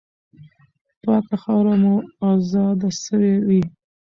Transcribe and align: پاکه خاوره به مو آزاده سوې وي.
پاکه 1.03 1.35
خاوره 1.41 1.71
به 1.75 1.77
مو 1.81 1.93
آزاده 2.31 2.89
سوې 3.03 3.33
وي. 3.47 3.61